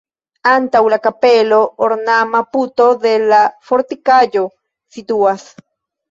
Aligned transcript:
Antaŭ 0.51 0.79
la 0.91 0.97
kapelo 1.01 1.57
ornama 1.87 2.41
puto 2.55 2.87
de 3.03 3.11
la 3.33 3.41
fortikaĵo 3.67 4.43
situas. 4.97 5.45